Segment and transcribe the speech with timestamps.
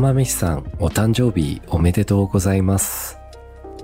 [0.00, 3.18] 豆さんお誕生日おめでとうございます。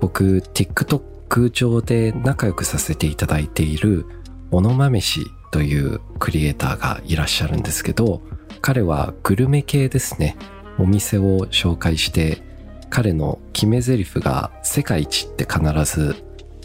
[0.01, 4.05] 僕 TikTok 上で仲良くさせていただいている
[4.49, 8.21] 小野豆氏というクリエイターがいらっしゃるんですけど
[8.61, 10.35] 彼はグルメ系ですね。
[10.79, 12.41] お店を紹介して
[12.89, 16.15] 彼の決め台詞が世界一って必ず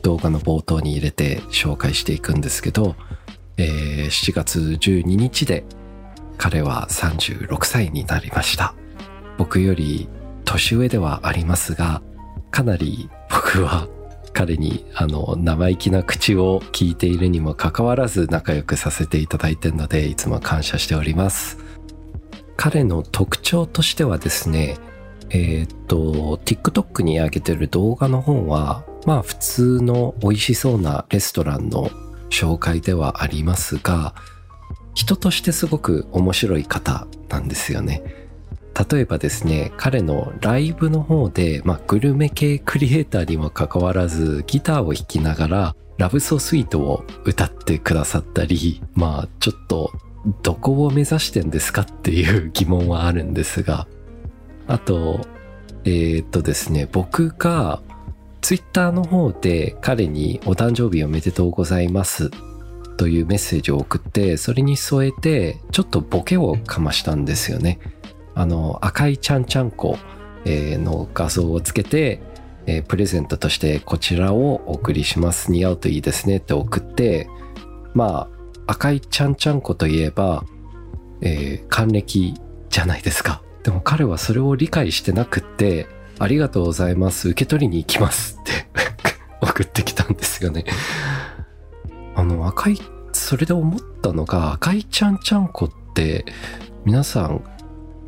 [0.03, 2.97] 動画の冒頭に入れて紹介していくんですけど、
[3.57, 5.65] えー、7月12日で
[6.39, 8.75] 彼は36歳になりました。
[9.39, 10.09] 僕より
[10.45, 12.03] 年上ではありますが
[12.51, 13.89] かなり僕は
[14.33, 21.59] 彼にあの生意気な口を聞いているにもかかわらず仲良くさせていただいているのでいつも感謝しております。
[22.57, 24.77] 彼の特徴としてはですね
[25.31, 31.91] えー、っと TikTok に上げてる動画の方はまあ普通の美味しそうなレストランの
[32.31, 34.15] 紹介ではありますが
[34.95, 38.22] 人としてすごく面白い方なんですよね。
[38.91, 49.93] 例えばですね、彼のライブの方で、まあ、グルメ系クリエイターにもかかわらず、ギターを弾きながら、ラブソースイートを歌ってくださったり、まあ、ちょっと、
[50.43, 53.87] どこを目指してんですかっていう 疑問はあるんですが、
[54.67, 55.21] あと、
[55.85, 57.83] えー、っとですね、僕が、
[58.41, 62.29] ツイッターの方で彼にお誕生日おめでとうございます
[62.97, 67.79] というメッセージを送って、それに添えて、ちょっとボケをかましたんですよね。
[68.35, 69.99] あの赤いちゃんちゃんこ
[70.47, 72.21] の画像をつけて、
[72.67, 75.51] え、プレゼントとしてこちらをお送りします。
[75.51, 76.37] 似合うといいですね。
[76.37, 77.29] って送って
[77.95, 78.29] ま
[78.67, 80.45] あ赤いちゃんちゃんこといえば、
[81.21, 82.35] えー、還暦
[82.71, 83.43] じゃないですか。
[83.63, 85.87] でも彼はそれを理解してなくって
[86.19, 87.29] ありがとうございます。
[87.31, 88.39] 受け取りに行きます。
[88.41, 88.67] って
[89.43, 90.65] 送ってきたんですよね。
[92.15, 92.79] あの赤い
[93.13, 96.25] それで思ったのが赤いちゃんちゃんこって
[96.85, 97.43] 皆さん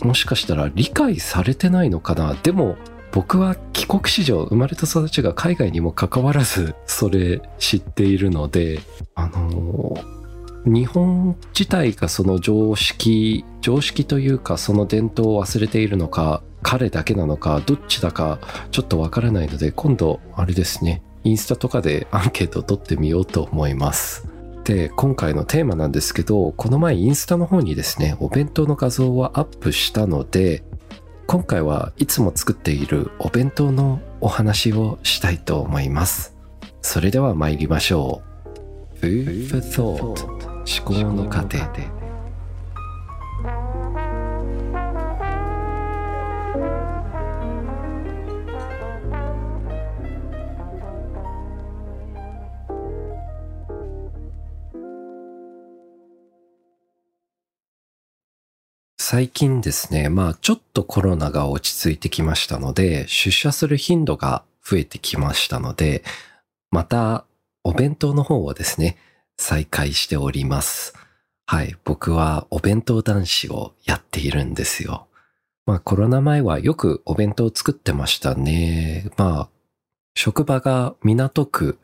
[0.05, 2.35] もしかしたら理解されてないのかな？
[2.43, 2.77] でも
[3.11, 8.81] 僕は帰国子女生まれた育ちが海外にもかかわらずそれ知っているので
[9.15, 9.97] あの
[10.67, 18.39] 日本自体がその常識常識というかその伝統を忘れているのか彼だけなのかどっちだか
[18.71, 24.34] ちょっとわからないので今度あれですねインスタとかでアンケートを取ってみようと思います。
[24.65, 30.65] で今回のテーマなんですけどこの前インスタの方にですねお弁当の画像はアップしたので
[31.27, 36.37] 今回はいつも作っているお弁当のお話をしたいと思います。
[36.83, 38.23] それでは参りましょ
[39.01, 39.07] う。
[39.07, 41.45] Food for Thought 思考の過
[59.15, 66.03] 最近ですね、まあちょっとコロナが落ち着いてきましたので、出社する頻度が増えてきましたので、
[66.73, 67.25] また
[67.63, 68.97] お弁当の方をですね、
[69.37, 70.95] 再開しております。
[71.47, 75.07] はい、僕はお弁当男子をやっているんですよ。
[75.65, 79.13] まあコロナ前はよくお弁当を作ってましたね。
[79.17, 79.49] まあ
[80.17, 81.79] 職場が港区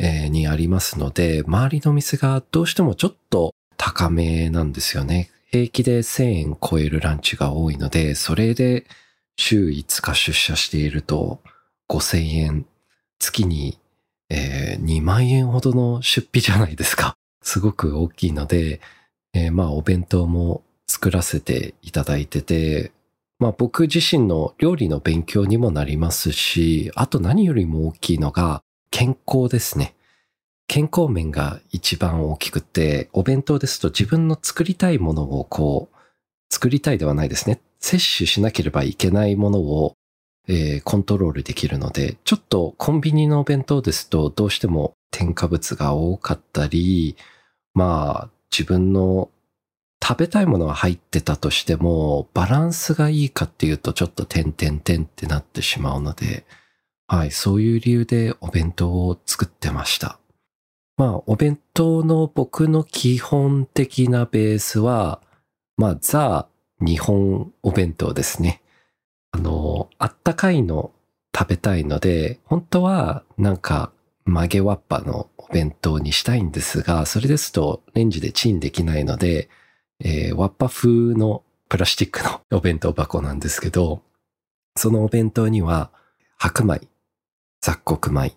[0.00, 5.30] にありますので、周りの店がどうしてもちょっと高めなんですよね。
[5.54, 8.86] 平気で1000円超えるランチが多いので、それで
[9.36, 11.38] 週5日出社していると
[11.88, 12.66] 5000円、
[13.20, 13.78] 月に、
[14.30, 17.14] えー、2万円ほどの出費じゃないですか。
[17.40, 18.80] すごく大きいので、
[19.32, 22.90] えー、まあお弁当も作らせていただいてて、
[23.38, 29.94] まあ僕自身の料理の勉強にもなりますし、あと何よりも大きいのが健康ですね。
[30.66, 35.96] 健康面が一番大きくて、お弁当ですと自分の作りたいものをこう、
[36.50, 37.60] 作りたいではないですね。
[37.80, 39.94] 摂取しなければいけないものを、
[40.48, 47.16] えー、コントロールできるので、ちょっとコンビニのお弁当ですとどうしても添加物が多かったり、
[47.74, 49.30] まあ自分の
[50.02, 56.44] 食べたいものは入ってたとしても、バランスがいいかっていうとちょっと点々点ってなってしまうので、
[57.06, 60.18] はい、そういう理由でお弁当を作ってました。
[60.96, 65.20] まあ、お弁当の僕の基本的なベースは、
[65.76, 66.46] まあ、ザ
[66.80, 68.62] 日本お弁当ですね。
[69.32, 70.92] あの、あったかいの
[71.36, 73.92] 食べたいので、本当はなんか
[74.24, 79.48] 曲げわっぱのお弁当にしたいんですが、それですとレンジでチンできないので、
[79.98, 84.02] えー、わっぱ風のプラスチックのお弁当箱なんですけど、
[84.76, 85.90] そのお弁当には
[86.38, 86.82] 白米、
[87.60, 88.34] 雑穀米、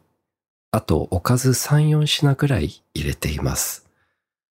[0.72, 3.88] あとおかず3、4品くらい入れています。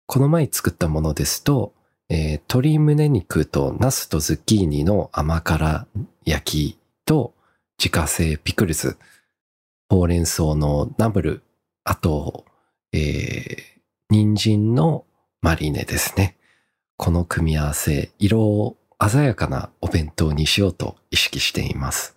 [0.07, 1.75] この前作ったものですと、
[2.09, 5.87] えー鶏胸肉とナスとズッキーニの甘辛
[6.25, 7.35] 焼きと
[7.79, 8.97] 自家製ピクルス、
[9.89, 11.43] ほうれん草のナムル、
[11.85, 12.45] あと、
[12.93, 15.05] えー、人参の
[15.43, 16.37] マリネですね。
[16.97, 22.17] この組み合わせ、色を鮮やかなお弁当にしようと意識しています。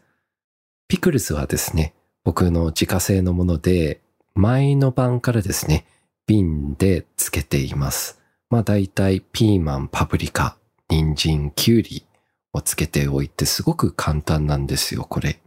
[0.88, 1.94] ピクルスはですね、
[2.24, 4.02] 僕の自家製のもので、
[4.36, 5.86] 前の晩からですね、
[6.28, 8.22] 瓶でつけています。
[8.50, 10.58] まあ大体ピーマン、パプリカ、
[10.90, 12.06] 人参、キュウリ
[12.54, 15.42] をつけておいてすごく簡単なんですよ、これ。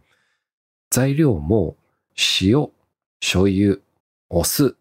[0.89, 1.77] 材料も
[2.41, 2.69] 塩、
[3.21, 3.77] 醤油、
[4.29, 4.75] お酢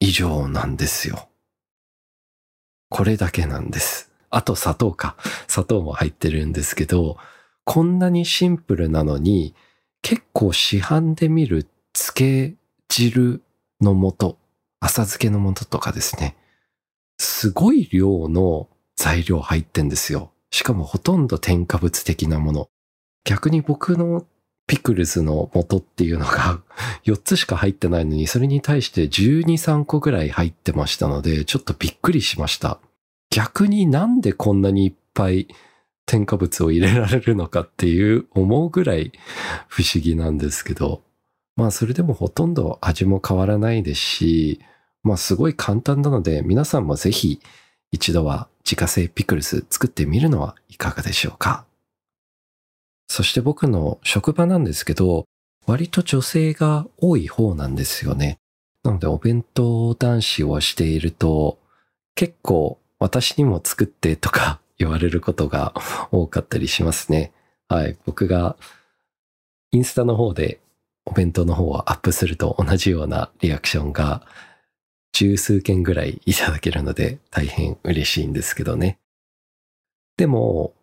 [0.00, 1.28] 以上なんですよ。
[2.88, 4.12] これだけなんです。
[4.30, 5.16] あと砂糖か。
[5.48, 7.16] 砂糖も入ってるんですけど、
[7.64, 9.54] こんなにシンプルなのに、
[10.04, 12.54] 結構市販で見る漬け
[12.90, 13.42] 汁
[13.80, 14.36] の素、
[14.78, 16.36] 浅漬けの素とかですね。
[17.18, 20.30] すごい量の材料入ってんですよ。
[20.50, 22.68] しかもほとんど添加物的なもの。
[23.24, 24.26] 逆に僕の
[24.66, 26.60] ピクルスの素っていうのが
[27.06, 32.78] 4つしか入ってないのに、それに対して12、3個ぐらい入ってましたので、ちょっとびっくりしました。
[33.30, 35.48] 逆になんでこんなにいっぱい
[36.06, 39.12] 添加物を入れられるのかっていう思うぐらい
[39.68, 41.02] 不思議なんですけど、
[41.56, 44.60] まあそれでもほとんど味も変わらないですし、
[45.02, 47.40] まあすごい簡単なので皆さんもぜひ
[47.92, 51.64] 一度は自家製ピクルス作ってみるのはいかがでしょうか。
[53.06, 55.26] そして僕の職場なんですけど、
[55.66, 58.38] 割と女性が多い方なんですよね。
[58.82, 61.58] なのでお弁当男子をしていると、
[62.14, 65.74] 結構私にも作ってとか言われることが
[66.10, 67.32] 多かったりしますね。
[67.68, 67.96] はい。
[68.04, 68.56] 僕が
[69.72, 70.60] インスタの方で
[71.04, 74.26] お弁当の方をアップすると同じようなリアクションが
[75.12, 78.98] 十数件ぐらいいただけるので大変嬉しいんですけどね。
[80.16, 80.74] でも、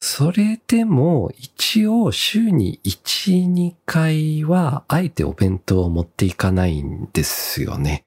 [0.00, 8.04] それでも一応週に1、2回はあえてお弁当を持っていかないんですよね。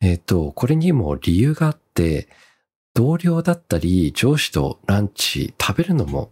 [0.00, 2.28] えっ、と、これにも理由があって、
[2.96, 6.30] 同僚だったり上司とランチ食べるのも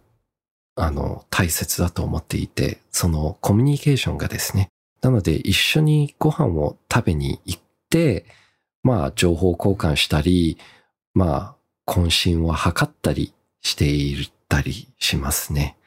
[0.75, 4.69] あの大切だと思っていて、そのコミュニケーションがですね。
[5.03, 8.25] なので一緒にご飯を食べに行って、
[8.81, 10.57] まあ情報交換したり、
[11.13, 11.55] ま
[11.87, 15.77] あ渾身を図ったりしていったりしますね。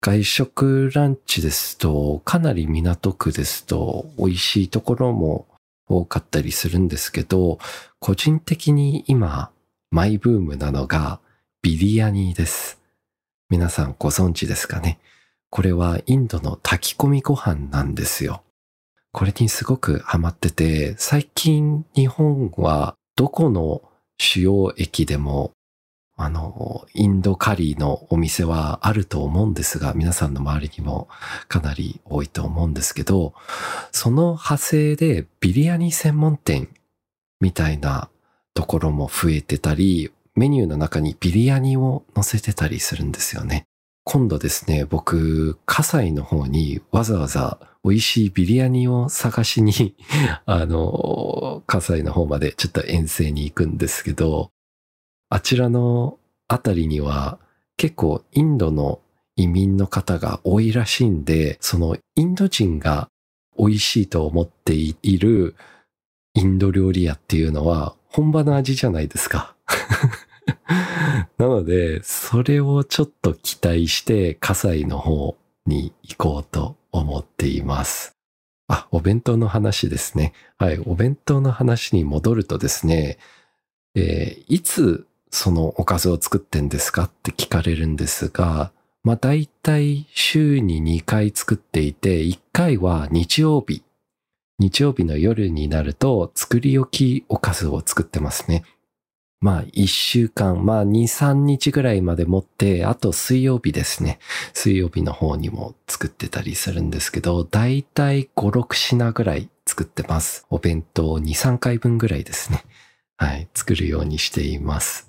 [0.00, 5.46] 外食ランチですと、かなり港区ですと美味しいところも
[5.86, 7.60] 多かったりするんですけど、
[8.00, 9.52] 個人的に今
[9.90, 11.18] マイブームなのが
[11.62, 12.78] ビリヤニです。
[13.48, 14.98] 皆さんご存知ですかね？
[15.48, 18.42] これはインドの炊き込みご飯なんですよ。
[19.12, 23.80] これにすごくハマってて、最近日本はどこの
[24.18, 25.52] 主要駅でも
[26.18, 31.08] あの、インドカリーのお店はあると思うんですが、皆さんの周りにも
[31.48, 33.32] かなり多いと思うんですけど、
[33.90, 36.68] その派生でビリヤニ専門店
[37.40, 38.10] みたいな
[38.58, 43.66] ところも増えてたり、メニューの中にビリヤニを乗せてたりするんですよね。
[44.02, 49.94] 今度ですね、僕、葛西の方にわざわざ美味しいビリヤニを探しに、
[50.44, 54.50] あの、葛西の方までちょっと遠征に行くんですけど、
[55.28, 57.38] あちらのあたりには
[57.76, 58.98] 結構インドの
[59.36, 63.08] 移民の方が多いらしいんで、そのインド人が
[63.56, 65.54] 美味しいと思っている
[66.34, 69.54] インド料理屋っていうのは本場の味じゃないですか。
[71.38, 75.36] なので、それをちょっと期待して、葛西の方
[75.66, 78.16] に行こうと思っています。
[78.68, 80.32] あ、お弁当の話ですね。
[80.58, 83.18] はい、お弁当の話に戻るとですね、
[83.94, 88.72] えーいつそのおかずを作ってんですかって聞かれるんですが、
[89.04, 93.82] まあ大体週に2回作っていて、1回は日曜日。
[94.58, 98.64] 日曜日の夜になると作り置きおかずを作ってますね。
[99.40, 104.18] まあ一週間、まあ二、三日ぐらいまで持って、あと水曜日ですね。
[104.52, 110.44] 水曜日の方にも作ってたりするんですけど、だいたい5、6品ぐらい作ってます。
[110.50, 112.64] お弁当2、3回分ぐらいですね。
[113.16, 115.08] はい、作るようにしています。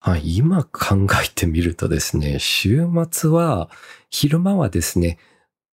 [0.00, 3.70] はい、今考えてみるとですね、週末は、
[4.10, 5.18] 昼間はですね、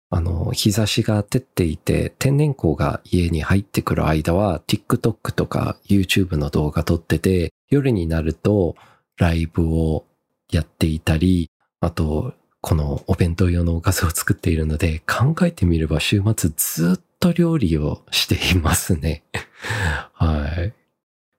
[0.08, 8.76] あの、日差しが照っていて、天然光が家に入ってくる間は、TikTok とか YouTube の動画撮ってて、夜になると
[9.16, 10.04] ライブを
[10.50, 19.24] やっていたり、あと、このお弁当用のおかずを作っているので、考えてみれば週末ずっと料理をしていますね。
[20.12, 20.72] はい。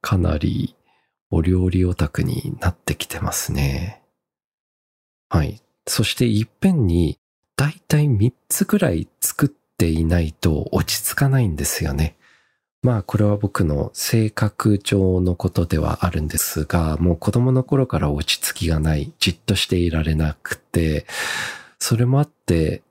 [0.02, 0.76] かなり
[1.30, 4.02] お料理オタクになってきてますね。
[5.30, 5.62] はい。
[5.86, 7.18] そしていっぺんに
[7.58, 12.16] だいたい3つくらい作っていないと落ち着かないんですよね。
[12.84, 21.06] まあこれは僕の性格上のことではあるんですが、もう子供の頃から落ち着きがない、じっとしていられなくて、
[21.80, 22.84] それもあって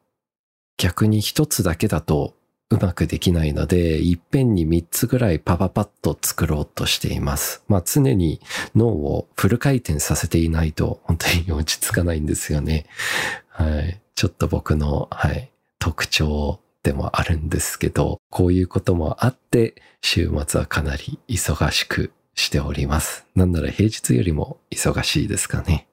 [0.77, 2.35] 逆に一つだけだと
[2.69, 7.63] うまくできないので、いっぺんに3つぐらいパパパッと作ろうとしています。
[7.69, 8.41] まあ常に
[8.75, 12.87] 脳をフル回転させていないと本当に落ち着かないんですよね。
[13.49, 14.01] はい。
[14.17, 23.27] ちょっと僕の、はい、特徴でもあるんですけど、こういうこともあって、週末はかなり忙しくしております。
[23.35, 25.87] なんなら平日よりも忙しいですかね。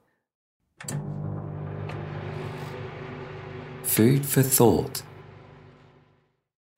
[3.84, 5.04] Food for thought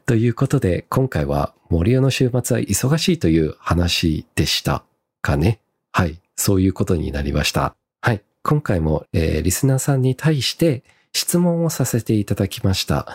[0.08, 4.84] ということで、今回は森尾の週末は忙しいという話でした
[5.22, 5.60] かね。
[5.92, 6.20] はい。
[6.36, 7.76] そういうことになりました。
[8.02, 8.24] はい。
[8.42, 10.84] 今回も、えー、リスナーさんに対して
[11.16, 13.08] 質問をさせていただきました。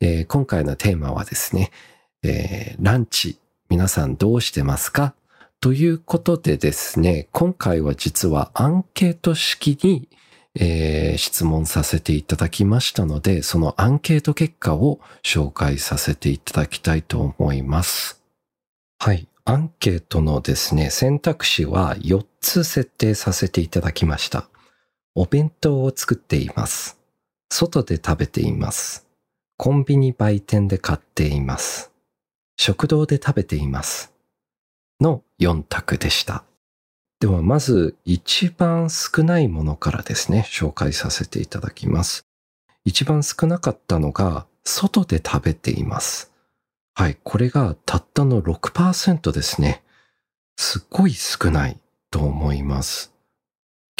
[0.00, 1.70] えー、今回のテーマはですね、
[2.22, 5.14] えー、ランチ、皆さんどうしてますか？
[5.60, 10.08] ということでですね、今回は実はアンケート式に
[10.54, 18.20] えー、質問させていただきましたので、そのアンケート結果を紹介させていただきたいと思います。
[18.98, 19.28] はい。
[19.46, 24.46] アンケートのですね、選択肢は4つ設定させていただきました。
[25.14, 27.01] お弁当を作っています。
[27.54, 29.06] 外で食べています。
[29.58, 31.92] コンビニ売店で買っています。
[32.56, 34.14] 食堂で食べています。
[35.02, 36.44] の4択でした。
[37.20, 42.24] ではまず一番少ないものからですね、紹介させていただきます。
[42.86, 46.32] 一番少なかったのが、外で食べています。
[46.94, 49.82] はい、これがたったの6%ですね。
[50.56, 51.78] すっごい少ない
[52.10, 53.11] と思います。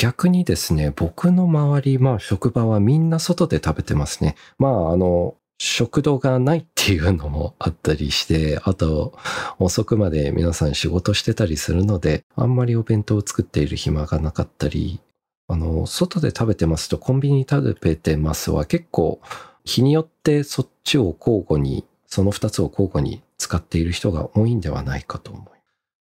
[0.02, 4.34] 逆にですね、僕の周り、まあ職場はみんな外で食べてますね。
[4.58, 9.16] まああの、食堂がないっていうのもあったりして、あと
[9.60, 14.98] 遅くまで皆さん仕事してたりするので、あんまりお弁当を作っている暇がなかったり、
[15.46, 19.20] あの、外で食べてますとコンビニ食べてますは結構
[19.64, 25.60] 日によってそっちを交互に、その二つを交互に使っている人が多いんではないかと思います。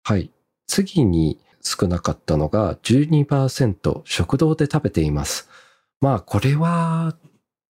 [0.06, 0.32] はい。
[0.66, 5.50] 次に少なかったのが12%食堂で食べています。
[6.00, 7.16] まあこれは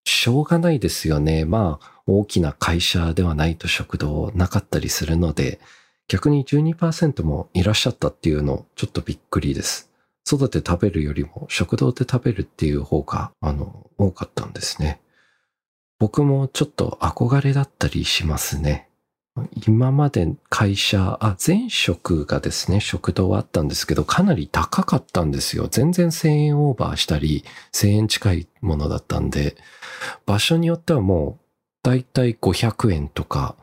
[0.04, 1.46] しょうがないですよね。
[1.46, 5.60] まあ、大きな会社ではないと食堂なかったりするので、
[6.08, 9.92] 逆に12%もいらっしゃったっていうの、ちょっとびっくりです。
[10.26, 15.02] 外で食べるよりも食堂で食べるっていう方が、あの、多かったんですね。
[16.00, 18.90] 僕もちょっと憧れだったりしますね。
[19.66, 25.68] 今まで会社、あ、前職がですね、食堂はあったんですけど、かなり高かったんですよ。
[25.70, 29.56] 全然1000円オーバーしたり、1000円近いものだったんで、
[30.26, 31.46] 場所によってはもう、
[31.84, 33.56] だいたい500円とか、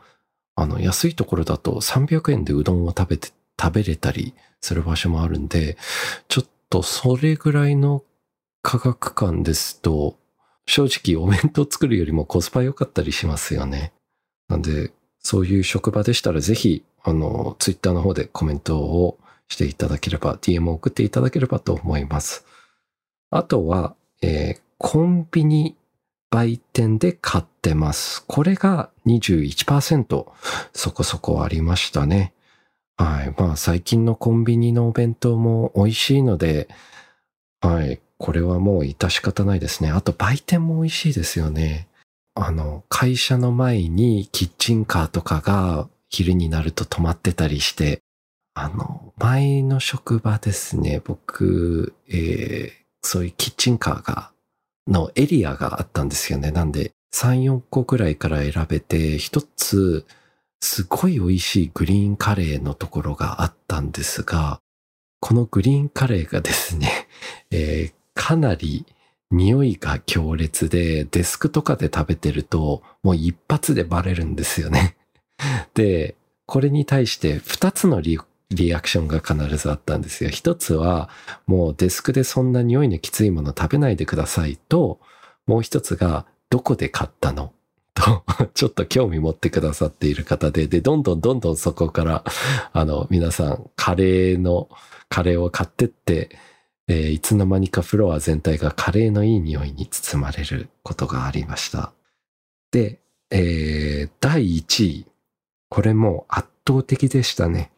[0.55, 3.29] あの、安いところだと300円でうどんを食べて、
[3.61, 5.77] 食べれたりする場所もあるんで、
[6.29, 8.03] ちょっとそれぐらいの
[8.63, 10.17] 価格感ですと、
[10.65, 13.93] 正直お弁当作るよりもコスパ良かったりしますよね。
[14.47, 22.45] なんで、そういう職場でしたらぜひ、あの、ツイッターの方でコメントをしていただければ、DM を送っていただければと思います。
[23.31, 25.75] あとは、えー、コンビニ
[26.31, 28.23] 売店で買ってます。
[28.27, 30.25] これが21%
[30.73, 32.33] そこそこありましたね。
[32.97, 33.33] はい。
[33.37, 36.69] まあ最近のコンビニのお弁当も美味しいので、
[37.61, 37.99] はい。
[38.17, 39.91] これはもう致し方ないですね。
[39.91, 41.88] あと売店も美味しいですよね。
[42.35, 48.01] あの、会社の前にキッチンカーとかが昼になると止まってたりして、
[48.53, 52.71] あの、前の職場ですね、僕、えー、
[53.01, 54.31] そういうキッチンカーが、
[54.87, 56.51] のエリアがあったんですよね。
[56.51, 60.05] なんで、3、4個くらいから選べて、一つ、
[60.61, 64.59] すごい美味しいグリーンカレーのところがあったんですが、
[65.21, 67.07] このグリーンカレーがですね、
[67.51, 68.85] えー、かなり
[69.31, 74.97] 匂いが強烈で、デスクとかで食べてると、もう一発でバレるんですよね。
[75.73, 78.19] で、これに対して2つのリ
[78.51, 80.29] リアクションが必ずあったんですよ。
[80.31, 81.09] 一つは、
[81.45, 84.99] もうデスクでそんな匂いのきついもの食べないでくださいと、
[85.45, 87.53] もう一つが、どこで買ったの？
[87.93, 88.23] と、
[88.55, 92.23] ちょっと興味持ってくださっている方で、で、どんどんどんどんそこから、
[92.73, 94.69] あの、皆さん、カレーの、
[95.09, 96.35] カレーを買ってって、
[96.89, 101.93] えー、いつの間にかフロア全体がカレーのいい匂いに包まれることがありました。
[102.71, 105.05] で、えー、第1位。
[105.69, 107.71] これも圧倒的でしたね。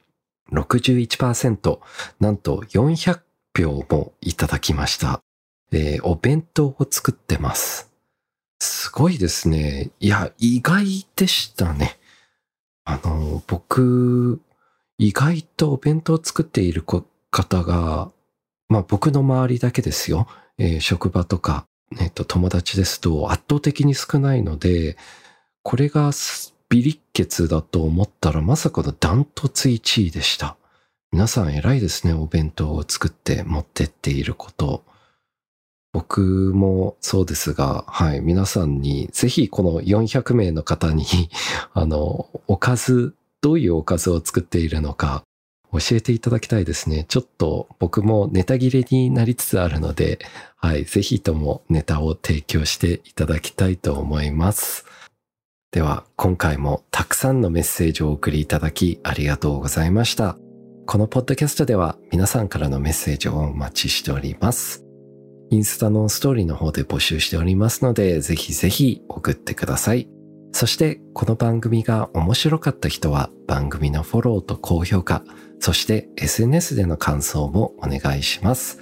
[0.53, 1.79] 61%、
[2.21, 3.19] なんと400
[3.57, 5.21] 票もいただきました。
[5.73, 7.91] えー、お弁当を作ってます。
[8.61, 9.91] すごいですね。
[9.99, 11.99] いや、意外でしたね。
[12.85, 14.41] あの、僕、
[14.97, 18.11] 意外とお弁当を作っている方が、
[18.71, 20.27] まあ僕の周りだけですよ。
[20.57, 21.65] えー、職場とか、
[21.99, 24.95] えっ、と、友達ですと圧倒的に少ないので、
[25.61, 26.11] これが
[26.69, 30.55] ビリッケツだと思ったらまさかのダントツ1位でした。
[31.11, 32.13] 皆さん偉いですね。
[32.13, 34.85] お弁当を作って持ってっていること。
[35.91, 41.03] 僕もそうですが、はい、皆さんにぜひこの400名の方に
[41.73, 45.25] あの、おかず、どういうおかずを作っているのか
[45.71, 47.05] 教えていただきたいですね。
[47.07, 50.19] ちょっと僕もネタ切れになりつつあるので、
[50.57, 54.85] はい、ぜひともネタを提供していただきたいと思います。
[55.71, 60.37] では、今回もたくさんのメッセージをお送りいただきありがとうございました。
[60.85, 64.83] このポッドキャストでは皆さんからのメッセージをお待ちしております。
[65.49, 70.09] インスタのストーリーの方で募集しておりますので、ぜひぜひ送ってください。
[70.53, 75.23] そして、この番組が面白かった人は番組のフォローと高評価、
[75.61, 78.79] そして SNS での感想もお願いします。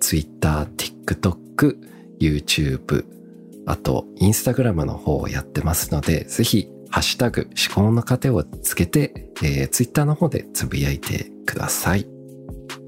[0.00, 1.76] Twitter、TikTok、
[2.20, 3.06] YouTube、
[3.64, 12.06] あと、インスタグラムの方をやってますので、ぜひ、ハッシュタグ、思考の糧をつけて、えー、ツイッターの方でつぶやいてください。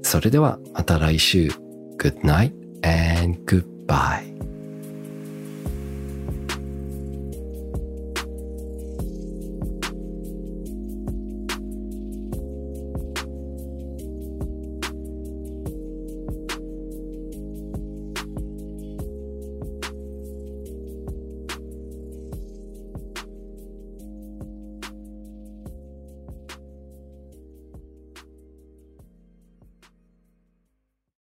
[0.01, 1.49] それでは、また来週。
[1.97, 4.28] Good night and goodbye.